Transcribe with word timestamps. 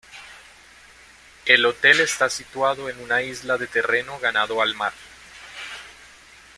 El 1.45 1.63
hotel 1.67 1.99
está 1.99 2.27
situado 2.31 2.89
en 2.89 2.99
una 3.01 3.21
isla 3.21 3.59
de 3.59 3.67
terreno 3.67 4.17
ganado 4.17 4.59
al 4.63 4.73
mar. 4.73 4.93